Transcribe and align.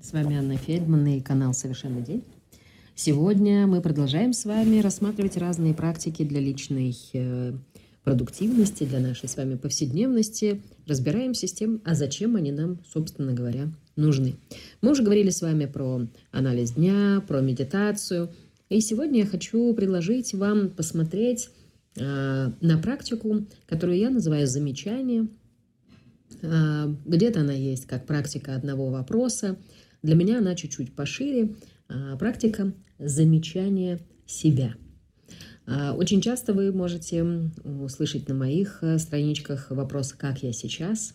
С 0.00 0.12
вами 0.12 0.36
Анна 0.36 0.56
Фельдман 0.56 1.06
и 1.06 1.20
канал 1.20 1.54
«Совершенный 1.54 2.02
день». 2.02 2.24
Сегодня 2.96 3.68
мы 3.68 3.80
продолжаем 3.80 4.32
с 4.32 4.44
вами 4.44 4.80
рассматривать 4.80 5.36
разные 5.36 5.72
практики 5.72 6.24
для 6.24 6.40
личной 6.40 6.96
э, 7.12 7.52
продуктивности, 8.02 8.82
для 8.82 8.98
нашей 8.98 9.28
с 9.28 9.36
вами 9.36 9.54
повседневности. 9.54 10.60
Разбираемся 10.88 11.46
с 11.46 11.52
тем, 11.52 11.80
а 11.84 11.94
зачем 11.94 12.34
они 12.34 12.50
нам, 12.50 12.80
собственно 12.92 13.34
говоря, 13.34 13.68
нужны. 13.94 14.34
Мы 14.82 14.90
уже 14.90 15.04
говорили 15.04 15.30
с 15.30 15.40
вами 15.40 15.66
про 15.66 16.00
анализ 16.32 16.72
дня, 16.72 17.22
про 17.28 17.40
медитацию. 17.40 18.30
И 18.68 18.80
сегодня 18.80 19.20
я 19.20 19.26
хочу 19.26 19.72
предложить 19.74 20.34
вам 20.34 20.70
посмотреть 20.70 21.50
э, 21.94 22.50
на 22.60 22.78
практику, 22.78 23.46
которую 23.68 23.96
я 23.96 24.10
называю 24.10 24.48
замечание– 24.48 25.28
где-то 26.40 27.40
она 27.40 27.52
есть 27.52 27.86
как 27.86 28.06
практика 28.06 28.54
одного 28.54 28.90
вопроса. 28.90 29.56
Для 30.02 30.14
меня 30.14 30.38
она 30.38 30.54
чуть-чуть 30.54 30.94
пошире. 30.94 31.54
А, 31.88 32.16
практика 32.16 32.72
замечания 32.98 34.00
себя. 34.26 34.74
А, 35.66 35.94
очень 35.94 36.20
часто 36.20 36.52
вы 36.52 36.72
можете 36.72 37.24
услышать 37.64 38.28
на 38.28 38.34
моих 38.34 38.78
э, 38.82 38.98
страничках 38.98 39.70
вопрос 39.70 40.12
«Как 40.12 40.42
я 40.42 40.52
сейчас?». 40.52 41.14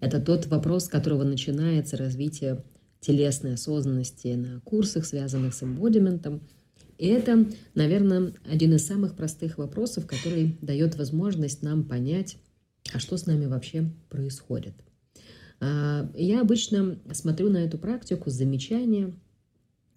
Это 0.00 0.20
тот 0.20 0.46
вопрос, 0.46 0.84
с 0.84 0.88
которого 0.88 1.24
начинается 1.24 1.96
развитие 1.96 2.62
телесной 3.00 3.54
осознанности 3.54 4.28
на 4.28 4.60
курсах, 4.60 5.04
связанных 5.04 5.54
с 5.54 5.62
эмбодиментом. 5.62 6.42
И 6.98 7.08
это, 7.08 7.46
наверное, 7.74 8.32
один 8.48 8.74
из 8.74 8.86
самых 8.86 9.16
простых 9.16 9.58
вопросов, 9.58 10.06
который 10.06 10.56
дает 10.60 10.96
возможность 10.96 11.62
нам 11.62 11.84
понять, 11.84 12.36
а 12.94 13.00
что 13.00 13.16
с 13.16 13.26
нами 13.26 13.46
вообще 13.46 13.90
происходит. 14.08 14.74
А, 15.60 16.08
я 16.14 16.40
обычно 16.40 16.98
смотрю 17.12 17.50
на 17.50 17.58
эту 17.58 17.76
практику 17.76 18.30
с 18.30 18.34
замечания 18.34 19.12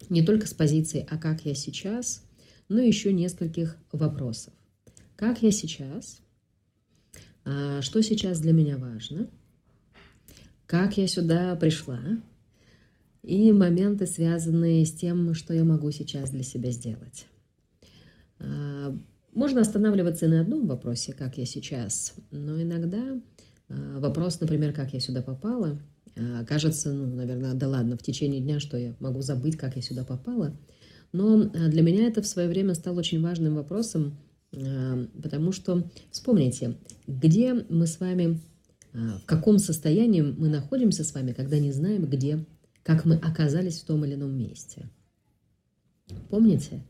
не 0.08 0.22
только 0.22 0.48
с 0.48 0.52
позиции 0.52 1.06
«а 1.08 1.16
как 1.16 1.44
я 1.46 1.54
сейчас?», 1.54 2.24
но 2.68 2.80
еще 2.80 3.12
нескольких 3.12 3.76
вопросов. 3.92 4.52
Как 5.16 5.42
я 5.42 5.52
сейчас? 5.52 6.20
А, 7.44 7.80
что 7.82 8.02
сейчас 8.02 8.40
для 8.40 8.52
меня 8.52 8.76
важно? 8.76 9.28
Как 10.66 10.98
я 10.98 11.06
сюда 11.06 11.54
пришла? 11.54 12.00
И 13.22 13.52
моменты, 13.52 14.06
связанные 14.06 14.84
с 14.84 14.92
тем, 14.92 15.34
что 15.34 15.54
я 15.54 15.62
могу 15.62 15.92
сейчас 15.92 16.30
для 16.30 16.42
себя 16.42 16.72
сделать. 16.72 17.26
Можно 19.38 19.60
останавливаться 19.60 20.26
на 20.26 20.40
одном 20.40 20.66
вопросе, 20.66 21.12
как 21.12 21.38
я 21.38 21.46
сейчас, 21.46 22.14
но 22.32 22.60
иногда 22.60 23.20
а, 23.68 24.00
вопрос, 24.00 24.40
например, 24.40 24.72
как 24.72 24.92
я 24.92 24.98
сюда 24.98 25.22
попала, 25.22 25.78
а, 26.16 26.44
кажется, 26.44 26.92
ну, 26.92 27.06
наверное, 27.14 27.54
да 27.54 27.68
ладно, 27.68 27.96
в 27.96 28.02
течение 28.02 28.40
дня, 28.40 28.58
что 28.58 28.76
я 28.76 28.96
могу 28.98 29.22
забыть, 29.22 29.56
как 29.56 29.76
я 29.76 29.82
сюда 29.82 30.02
попала. 30.02 30.58
Но 31.12 31.40
а, 31.40 31.68
для 31.68 31.82
меня 31.82 32.08
это 32.08 32.20
в 32.20 32.26
свое 32.26 32.48
время 32.48 32.74
стало 32.74 32.98
очень 32.98 33.22
важным 33.22 33.54
вопросом, 33.54 34.18
потому 34.50 35.52
что, 35.52 35.88
вспомните, 36.10 36.76
где 37.06 37.54
мы 37.54 37.86
с 37.86 38.00
вами, 38.00 38.40
в 38.92 39.24
каком 39.24 39.60
состоянии 39.60 40.22
мы 40.22 40.48
находимся 40.48 41.04
с 41.04 41.14
вами, 41.14 41.32
когда 41.32 41.60
не 41.60 41.70
знаем, 41.70 42.06
где, 42.06 42.44
как 42.82 43.04
мы 43.04 43.14
оказались 43.14 43.78
в 43.78 43.84
том 43.84 44.04
или 44.04 44.14
ином 44.14 44.36
месте. 44.36 44.90
Помните? 46.28 46.82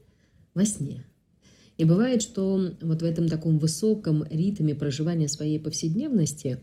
Во 0.55 0.65
сне. 0.65 1.05
И 1.79 1.85
бывает, 1.85 2.23
что 2.23 2.61
вот 2.83 3.03
в 3.03 3.05
этом 3.05 3.29
таком 3.29 3.59
высоком 3.59 4.25
ритме 4.29 4.75
проживания 4.75 5.29
своей 5.29 5.61
повседневности 5.61 6.59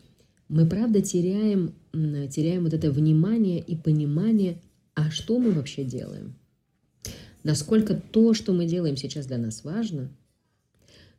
мы, 0.50 0.68
правда, 0.68 1.02
теряем, 1.02 1.74
теряем 1.94 2.66
вот 2.66 2.74
это 2.74 2.92
внимание 2.92 3.60
и 3.62 3.78
понимание, 3.78 4.62
а 4.94 5.10
что 5.10 5.40
мы 5.40 5.52
вообще 5.52 5.86
делаем. 5.86 6.36
Насколько 7.44 7.96
то, 7.96 8.34
что 8.34 8.52
мы 8.54 8.66
делаем 8.66 8.98
сейчас 8.98 9.26
для 9.26 9.38
нас 9.38 9.64
важно, 9.64 10.12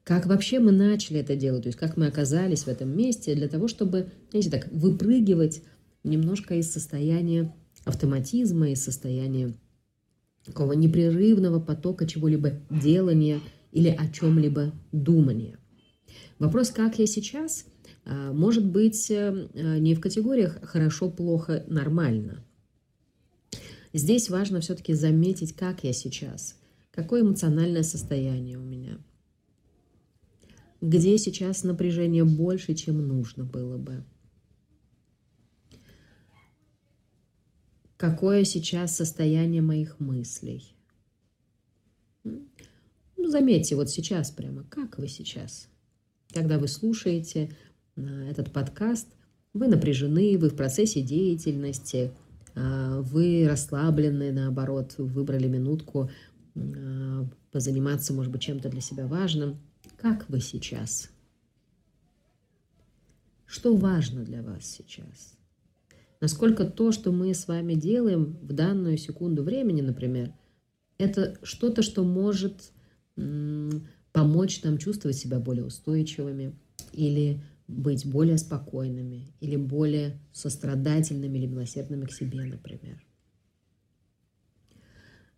как 0.05 0.27
вообще 0.27 0.61
мы 0.61 0.73
начали 0.73 1.21
это 1.21 1.35
делать, 1.35 1.63
то 1.63 1.69
есть 1.69 1.79
как 1.79 1.97
мы 1.97 2.07
оказались 2.07 2.65
в 2.65 2.69
этом 2.69 2.95
месте 2.95 3.35
для 3.35 3.49
того, 3.49 3.67
чтобы, 3.67 4.13
знаете, 4.31 4.51
так, 4.51 4.69
выпрыгивать 4.71 5.63
немножко 6.05 6.55
из 6.55 6.71
состояния 6.71 7.53
автоматизма, 7.85 8.71
из 8.71 8.85
состояния 8.85 9.55
такого 10.45 10.75
непрерывного 10.75 11.61
потока 11.61 12.07
чего-либо 12.07 12.61
делания– 12.71 13.41
или 13.77 13.91
о 13.91 14.11
чем-либо 14.11 14.73
думания. 14.91 15.59
Вопрос 16.39 16.71
«как 16.71 16.99
я 16.99 17.07
сейчас?» 17.07 17.67
а, 18.07 18.33
может 18.33 18.65
быть 18.65 19.11
э, 19.11 19.49
не 19.55 19.95
в 19.95 20.01
категориях 20.01 20.59
«хорошо», 20.63 21.11
«плохо», 21.11 21.63
«нормально». 21.69 22.43
Здесь 23.93 24.31
важно 24.31 24.61
все-таки 24.61 24.95
заметить, 24.95 25.53
как 25.53 25.85
я 25.85 25.93
сейчас, 25.93 26.59
какое 26.91 27.21
эмоциональное 27.21 27.83
состояние 27.83 28.59
у 28.59 28.63
меня, 28.63 28.99
где 30.81 31.19
сейчас 31.19 31.63
напряжение 31.63 32.25
больше, 32.25 32.73
чем 32.73 33.07
нужно 33.07 33.45
было 33.45 33.77
бы. 33.77 34.05
Какое 37.99 38.45
сейчас 38.45 38.97
состояние 38.97 39.61
моих 39.61 40.01
мыслей. 40.01 40.76
Ну, 43.27 43.33
заметьте, 43.33 43.75
вот 43.75 43.91
сейчас 43.91 44.31
прямо, 44.31 44.63
как 44.71 44.99
вы 44.99 45.09
сейчас? 45.09 45.69
Когда 46.33 46.61
вы 46.61 46.69
слушаете 46.69 47.51
э, 47.97 48.31
этот 48.31 48.53
подкаст, 48.53 49.09
вы 49.53 49.67
напряжены, 49.67 50.39
вы 50.39 50.49
в 50.49 50.55
процессе 50.55 51.03
деятельности, 51.03 52.13
э, 52.55 53.01
вы 53.01 53.45
расслаблены, 53.49 54.31
наоборот, 54.31 54.95
выбрали 54.99 55.49
минутку 55.49 56.09
э, 56.55 57.25
позаниматься, 57.51 58.13
может 58.13 58.31
быть, 58.31 58.43
чем-то 58.43 58.69
для 58.69 58.81
себя 58.81 59.09
важным. 59.09 59.59
Как 59.97 60.29
вы 60.29 60.39
сейчас? 60.39 61.11
Что 63.45 63.75
важно 63.75 64.23
для 64.23 64.41
вас 64.41 64.67
сейчас? 64.67 65.37
Насколько 66.21 66.65
то, 66.65 66.93
что 66.93 67.11
мы 67.11 67.35
с 67.35 67.49
вами 67.49 67.75
делаем 67.75 68.39
в 68.41 68.53
данную 68.53 68.97
секунду 68.97 69.43
времени, 69.43 69.81
например, 69.81 70.33
это 70.97 71.37
что-то, 71.43 71.83
что 71.83 72.05
может 72.05 72.71
помочь 74.13 74.63
нам 74.63 74.79
чувствовать 74.79 75.17
себя 75.17 75.39
более 75.39 75.65
устойчивыми 75.65 76.55
или 76.93 77.43
быть 77.69 78.07
более 78.07 78.39
спокойными 78.39 79.33
или 79.41 79.57
более 79.57 80.21
сострадательными 80.33 81.39
или 81.39 81.47
милосердными 81.47 82.05
к 82.05 82.13
себе, 82.13 82.45
например. 82.45 83.03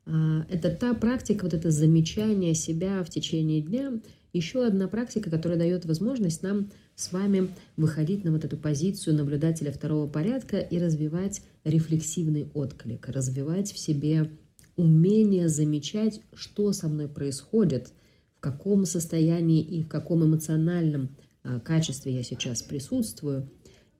А, 0.06 0.46
это 0.48 0.70
та 0.70 0.94
практика, 0.94 1.44
вот 1.44 1.54
это 1.54 1.70
замечание 1.70 2.54
себя 2.54 3.02
в 3.02 3.10
течение 3.10 3.60
дня, 3.60 4.00
еще 4.32 4.66
одна 4.66 4.88
практика, 4.88 5.30
которая 5.30 5.58
дает 5.58 5.86
возможность 5.86 6.42
нам 6.42 6.70
с 6.94 7.12
вами 7.12 7.48
выходить 7.76 8.24
на 8.24 8.32
вот 8.32 8.44
эту 8.44 8.56
позицию 8.56 9.16
наблюдателя 9.16 9.72
второго 9.72 10.08
порядка 10.08 10.58
и 10.58 10.78
развивать 10.78 11.42
рефлексивный 11.64 12.50
отклик, 12.54 13.08
развивать 13.08 13.72
в 13.72 13.78
себе 13.78 14.30
умение 14.78 15.48
замечать, 15.48 16.22
что 16.32 16.72
со 16.72 16.88
мной 16.88 17.08
происходит, 17.08 17.92
в 18.36 18.40
каком 18.40 18.86
состоянии 18.86 19.60
и 19.60 19.82
в 19.82 19.88
каком 19.88 20.24
эмоциональном 20.24 21.16
а, 21.42 21.58
качестве 21.58 22.14
я 22.14 22.22
сейчас 22.22 22.62
присутствую, 22.62 23.50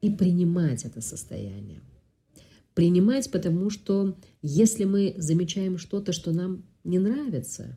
и 0.01 0.09
принимать 0.11 0.85
это 0.85 1.01
состояние. 1.01 1.81
Принимать, 2.75 3.29
потому 3.33 3.69
что 3.71 4.17
если 4.41 4.85
мы 4.85 5.15
замечаем 5.19 5.77
что-то, 5.77 6.13
что 6.13 6.31
нам 6.31 6.65
не 6.85 7.01
нравится, 7.01 7.77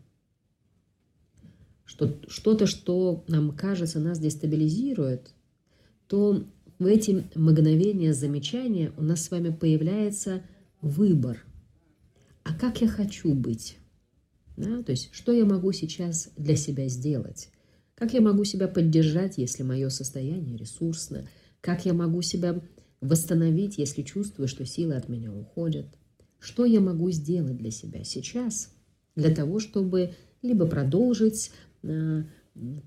что-то, 1.85 2.67
что 2.67 3.25
нам 3.27 3.55
кажется, 3.55 3.99
нас 3.99 4.19
дестабилизирует, 4.19 5.33
то 6.05 6.45
в 6.77 6.85
эти 6.85 7.25
мгновения 7.33 8.13
замечания 8.13 8.93
у 8.97 9.01
нас 9.01 9.23
с 9.23 9.31
вами 9.31 9.49
появляется 9.49 10.43
выбор– 10.81 11.43
а 12.43 12.53
как 12.53 12.81
я 12.81 12.87
хочу 12.87 13.33
быть? 13.33 13.77
Да? 14.57 14.83
То 14.83 14.91
есть, 14.91 15.09
что 15.13 15.31
я 15.31 15.45
могу 15.45 15.71
сейчас 15.71 16.29
для 16.37 16.55
себя 16.55 16.87
сделать? 16.87 17.49
Как 17.95 18.13
я 18.13 18.21
могу 18.21 18.43
себя 18.43 18.67
поддержать, 18.67 19.37
если 19.37 19.63
мое 19.63 19.89
состояние 19.89 20.57
ресурсно? 20.57 21.27
Как 21.61 21.85
я 21.85 21.93
могу 21.93 22.21
себя 22.21 22.59
восстановить, 22.99 23.77
если 23.77 24.01
чувствую, 24.01 24.47
что 24.47 24.65
силы 24.65 24.95
от 24.95 25.07
меня 25.07 25.31
уходят? 25.31 25.87
Что 26.39 26.65
я 26.65 26.79
могу 26.79 27.11
сделать 27.11 27.57
для 27.57 27.69
себя 27.69 28.03
сейчас, 28.03 28.73
для 29.15 29.33
того, 29.33 29.59
чтобы 29.59 30.15
либо 30.41 30.65
продолжить 30.65 31.51
э, 31.83 32.23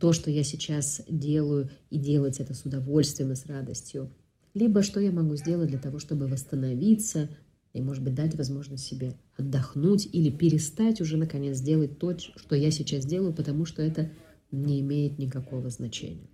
то, 0.00 0.12
что 0.12 0.30
я 0.30 0.42
сейчас 0.42 1.02
делаю, 1.08 1.70
и 1.90 1.98
делать 1.98 2.40
это 2.40 2.54
с 2.54 2.62
удовольствием 2.64 3.32
и 3.32 3.36
с 3.36 3.46
радостью, 3.46 4.12
либо 4.54 4.82
что 4.82 5.00
я 5.00 5.10
могу 5.10 5.36
сделать 5.36 5.68
для 5.68 5.78
того, 5.78 5.98
чтобы 5.98 6.26
восстановиться, 6.26 7.30
и, 7.74 7.82
может 7.82 8.02
быть, 8.02 8.14
дать 8.14 8.36
возможность 8.36 8.86
себе 8.86 9.14
отдохнуть 9.36 10.08
или 10.10 10.30
перестать 10.30 11.00
уже, 11.00 11.16
наконец, 11.16 11.60
делать 11.60 11.98
то, 11.98 12.16
что 12.18 12.54
я 12.54 12.70
сейчас 12.70 13.04
делаю, 13.04 13.34
потому 13.34 13.66
что 13.66 13.82
это 13.82 14.10
не 14.52 14.80
имеет 14.80 15.18
никакого 15.18 15.68
значения. 15.70 16.28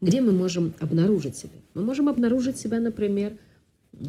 Где 0.00 0.20
мы 0.20 0.32
можем 0.32 0.74
обнаружить 0.78 1.36
себя? 1.36 1.58
Мы 1.74 1.82
можем 1.82 2.08
обнаружить 2.08 2.58
себя, 2.58 2.80
например, 2.80 3.38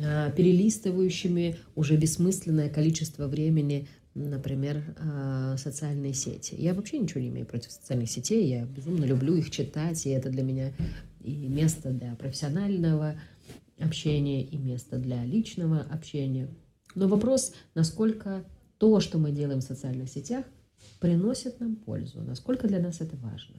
а, 0.04 0.30
перелистывающими 0.32 1.58
уже 1.76 1.96
бессмысленное 1.96 2.70
количество 2.70 3.28
времени, 3.28 3.88
например, 4.14 4.84
а, 5.00 5.56
социальные 5.58 6.14
сети. 6.14 6.56
Я 6.58 6.74
вообще 6.74 7.00
ничего 7.00 7.22
не 7.22 7.30
имею 7.30 7.46
против 7.46 7.72
социальных 7.72 8.10
сетей, 8.10 8.48
я 8.48 8.66
безумно 8.66 9.06
люблю 9.06 9.36
их 9.36 9.50
читать, 9.50 10.06
и 10.06 10.10
это 10.10 10.30
для 10.30 10.44
меня 10.44 10.74
и 11.24 11.48
место 11.48 11.92
для 11.92 12.16
профессионального 12.16 13.16
общения, 13.82 14.44
и 14.44 14.58
место 14.58 14.98
для 14.98 15.24
личного 15.26 15.80
общения. 15.82 16.50
Но 16.96 17.08
вопрос, 17.08 17.54
насколько 17.76 18.46
то, 18.78 19.00
что 19.00 19.18
мы 19.18 19.32
делаем 19.32 19.60
в 19.60 19.64
социальных 19.64 20.10
сетях, 20.10 20.46
приносит 21.00 21.60
нам 21.60 21.76
пользу, 21.76 22.22
насколько 22.22 22.68
для 22.68 22.80
нас 22.80 23.02
это 23.02 23.16
важно. 23.18 23.58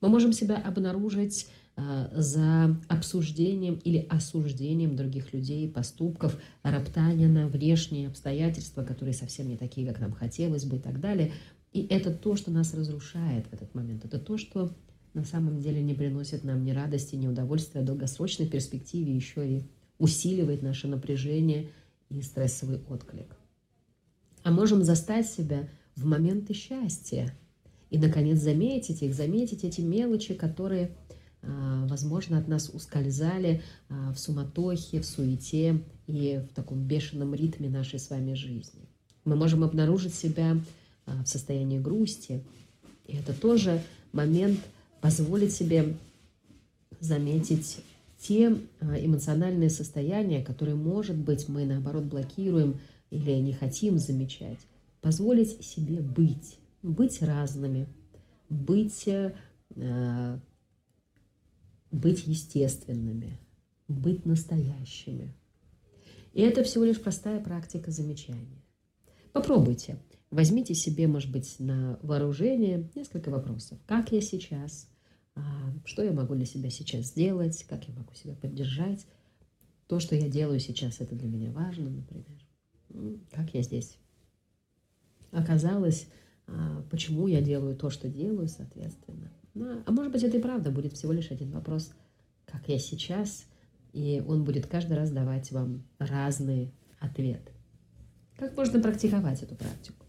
Мы 0.00 0.08
можем 0.08 0.32
себя 0.32 0.56
обнаружить 0.56 1.48
а, 1.76 2.10
за 2.12 2.76
обсуждением 2.88 3.74
или 3.84 4.06
осуждением 4.10 4.96
других 4.96 5.32
людей, 5.32 5.68
поступков, 5.68 6.36
роптания 6.62 7.28
на 7.28 7.46
внешние 7.46 8.08
обстоятельства, 8.08 8.84
которые 8.84 9.14
совсем 9.14 9.48
не 9.48 9.56
такие, 9.56 9.86
как 9.86 10.00
нам 10.00 10.12
хотелось 10.12 10.64
бы 10.64 10.76
и 10.76 10.80
так 10.80 11.00
далее. 11.00 11.32
И 11.72 11.86
это 11.86 12.12
то, 12.12 12.34
что 12.34 12.50
нас 12.50 12.74
разрушает 12.74 13.46
в 13.46 13.52
этот 13.52 13.74
момент. 13.74 14.04
Это 14.04 14.18
то, 14.18 14.38
что 14.38 14.74
на 15.14 15.24
самом 15.24 15.60
деле 15.60 15.82
не 15.82 15.94
приносит 15.94 16.44
нам 16.44 16.64
ни 16.64 16.70
радости, 16.70 17.16
ни 17.16 17.26
удовольствия, 17.26 17.80
а 17.80 17.82
в 17.82 17.86
долгосрочной 17.86 18.46
перспективе 18.46 19.14
еще 19.14 19.48
и 19.48 19.62
усиливает 19.98 20.62
наше 20.62 20.88
напряжение 20.88 21.70
и 22.08 22.22
стрессовый 22.22 22.80
отклик. 22.88 23.36
А 24.42 24.50
можем 24.50 24.84
застать 24.84 25.28
себя 25.28 25.68
в 25.96 26.04
моменты 26.06 26.54
счастья 26.54 27.34
и, 27.90 27.98
наконец, 27.98 28.38
заметить 28.38 29.02
их, 29.02 29.14
заметить 29.14 29.64
эти 29.64 29.80
мелочи, 29.80 30.34
которые 30.34 30.96
а, 31.42 31.86
возможно, 31.86 32.38
от 32.38 32.48
нас 32.48 32.70
ускользали 32.72 33.62
а, 33.88 34.12
в 34.12 34.18
суматохе, 34.18 35.00
в 35.00 35.06
суете 35.06 35.84
и 36.06 36.42
в 36.50 36.54
таком 36.54 36.86
бешеном 36.86 37.34
ритме 37.34 37.68
нашей 37.68 37.98
с 37.98 38.10
вами 38.10 38.34
жизни. 38.34 38.88
Мы 39.24 39.36
можем 39.36 39.62
обнаружить 39.62 40.14
себя 40.14 40.56
а, 41.06 41.22
в 41.22 41.28
состоянии 41.28 41.78
грусти, 41.78 42.44
и 43.06 43.16
это 43.16 43.32
тоже 43.32 43.82
момент 44.12 44.58
позволить 45.00 45.52
себе 45.52 45.96
заметить 47.00 47.78
те 48.18 48.56
эмоциональные 48.80 49.70
состояния, 49.70 50.44
которые, 50.44 50.74
может 50.74 51.16
быть, 51.16 51.48
мы, 51.48 51.64
наоборот, 51.64 52.04
блокируем 52.04 52.80
или 53.10 53.32
не 53.32 53.52
хотим 53.52 53.98
замечать. 53.98 54.58
Позволить 55.00 55.64
себе 55.64 56.00
быть, 56.00 56.58
быть 56.82 57.22
разными, 57.22 57.86
быть 58.48 59.08
быть 61.90 62.26
естественными, 62.26 63.38
быть 63.86 64.26
настоящими. 64.26 65.32
И 66.34 66.42
это 66.42 66.62
всего 66.64 66.84
лишь 66.84 67.00
простая 67.00 67.40
практика 67.40 67.90
замечания. 67.90 68.62
Попробуйте. 69.32 69.98
Возьмите 70.30 70.74
себе, 70.74 71.06
может 71.06 71.30
быть, 71.32 71.56
на 71.58 71.98
вооружение 72.02 72.90
несколько 72.94 73.30
вопросов. 73.30 73.78
Как 73.86 74.12
я 74.12 74.20
сейчас? 74.20 74.88
А, 75.34 75.40
что 75.84 76.02
я 76.02 76.12
могу 76.12 76.34
для 76.34 76.44
себя 76.44 76.68
сейчас 76.70 77.06
сделать? 77.06 77.64
Как 77.64 77.88
я 77.88 77.94
могу 77.94 78.12
себя 78.14 78.34
поддержать? 78.34 79.06
То, 79.86 80.00
что 80.00 80.14
я 80.14 80.28
делаю 80.28 80.60
сейчас, 80.60 81.00
это 81.00 81.14
для 81.14 81.28
меня 81.28 81.50
важно, 81.50 81.88
например. 81.88 83.20
Как 83.30 83.54
я 83.54 83.62
здесь 83.62 83.96
оказалась? 85.30 86.08
А, 86.46 86.82
почему 86.90 87.26
я 87.26 87.40
делаю 87.40 87.76
то, 87.76 87.88
что 87.88 88.08
делаю, 88.08 88.48
соответственно? 88.48 89.32
Ну, 89.54 89.82
а 89.84 89.90
может 89.90 90.12
быть, 90.12 90.22
это 90.22 90.36
и 90.36 90.42
правда 90.42 90.70
будет 90.70 90.92
всего 90.92 91.12
лишь 91.12 91.30
один 91.30 91.50
вопрос, 91.50 91.92
как 92.44 92.68
я 92.68 92.78
сейчас, 92.78 93.46
и 93.92 94.22
он 94.26 94.44
будет 94.44 94.66
каждый 94.66 94.96
раз 94.96 95.10
давать 95.10 95.50
вам 95.52 95.84
разные 95.98 96.72
ответы. 97.00 97.52
Как 98.36 98.56
можно 98.56 98.80
практиковать 98.80 99.42
эту 99.42 99.56
практику? 99.56 100.07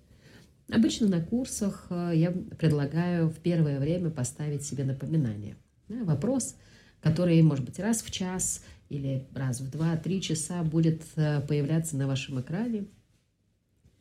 Обычно 0.71 1.07
на 1.07 1.21
курсах 1.21 1.87
э, 1.89 2.11
я 2.15 2.31
предлагаю 2.31 3.29
в 3.29 3.39
первое 3.39 3.79
время 3.79 4.11
поставить 4.11 4.63
себе 4.63 4.83
напоминание. 4.83 5.57
Вопрос, 5.87 6.55
который, 7.01 7.41
может 7.41 7.65
быть, 7.65 7.79
раз 7.79 8.01
в 8.01 8.11
час 8.11 8.63
или 8.89 9.27
раз 9.33 9.61
в 9.61 9.71
два-три 9.71 10.21
часа 10.21 10.63
будет 10.63 11.03
э, 11.15 11.41
появляться 11.41 11.97
на 11.97 12.07
вашем 12.07 12.39
экране. 12.39 12.85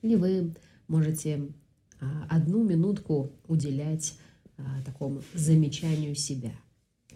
Или 0.02 0.16
вы 0.16 0.54
можете 0.86 1.52
а, 2.00 2.26
одну 2.28 2.62
минутку 2.62 3.32
уделять 3.46 4.18
а, 4.56 4.82
такому 4.84 5.22
замечанию 5.34 6.14
себя. 6.14 6.52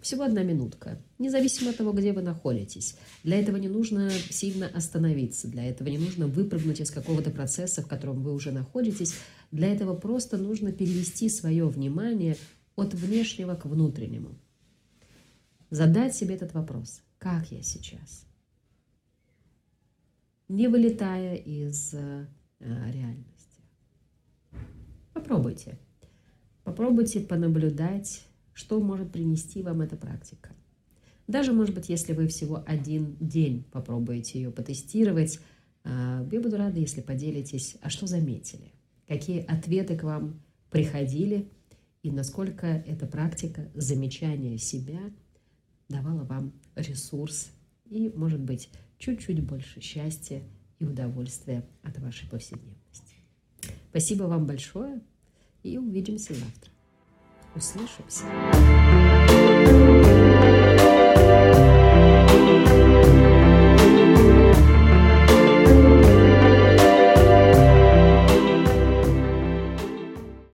Всего 0.03 0.23
одна 0.23 0.43
минутка, 0.43 1.01
независимо 1.17 1.69
от 1.69 1.77
того, 1.77 1.93
где 1.93 2.11
вы 2.11 2.21
находитесь. 2.21 2.97
Для 3.23 3.39
этого 3.39 3.55
не 3.55 3.69
нужно 3.69 4.09
сильно 4.09 4.67
остановиться, 4.67 5.47
для 5.47 5.63
этого 5.63 5.87
не 5.87 5.97
нужно 5.97 6.27
выпрыгнуть 6.27 6.81
из 6.81 6.91
какого-то 6.91 7.31
процесса, 7.31 7.81
в 7.81 7.87
котором 7.87 8.21
вы 8.21 8.33
уже 8.33 8.51
находитесь. 8.51 9.15
Для 9.51 9.71
этого 9.71 9.95
просто 9.95 10.37
нужно 10.37 10.73
перевести 10.73 11.29
свое 11.29 11.65
внимание 11.69 12.35
от 12.75 12.93
внешнего 12.93 13.55
к 13.55 13.65
внутреннему. 13.65 14.37
Задать 15.69 16.13
себе 16.13 16.35
этот 16.35 16.53
вопрос. 16.53 17.01
Как 17.17 17.49
я 17.49 17.63
сейчас? 17.63 18.25
Не 20.49 20.67
вылетая 20.67 21.35
из 21.35 21.93
э, 21.93 22.27
реальности. 22.59 23.61
Попробуйте. 25.13 25.77
Попробуйте 26.65 27.21
понаблюдать, 27.21 28.25
что 28.53 28.79
может 28.79 29.11
принести 29.11 29.61
вам 29.61 29.81
эта 29.81 29.95
практика. 29.95 30.51
Даже, 31.27 31.53
может 31.53 31.73
быть, 31.73 31.89
если 31.89 32.13
вы 32.13 32.27
всего 32.27 32.63
один 32.65 33.15
день 33.19 33.63
попробуете 33.71 34.41
ее 34.41 34.51
потестировать, 34.51 35.39
а, 35.83 36.27
я 36.31 36.41
буду 36.41 36.57
рада, 36.57 36.79
если 36.79 37.01
поделитесь, 37.01 37.77
а 37.81 37.89
что 37.89 38.07
заметили, 38.07 38.71
какие 39.07 39.45
ответы 39.45 39.97
к 39.97 40.03
вам 40.03 40.41
приходили 40.69 41.49
и 42.01 42.11
насколько 42.11 42.67
эта 42.67 43.07
практика 43.07 43.69
замечания 43.73 44.57
себя 44.57 44.99
давала 45.87 46.23
вам 46.23 46.53
ресурс 46.75 47.51
и, 47.89 48.11
может 48.15 48.41
быть, 48.41 48.69
чуть-чуть 48.97 49.41
больше 49.43 49.79
счастья 49.79 50.41
и 50.79 50.85
удовольствия 50.85 51.65
от 51.81 51.97
вашей 51.99 52.29
повседневности. 52.29 53.15
Спасибо 53.89 54.23
вам 54.23 54.45
большое 54.45 55.01
и 55.61 55.77
увидимся 55.77 56.33
завтра. 56.33 56.72
Услышимся. 57.55 58.23